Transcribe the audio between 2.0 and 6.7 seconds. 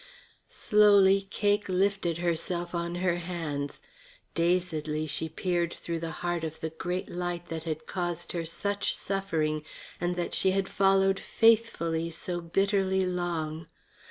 herself on her hands, dazedly she peered through the heart of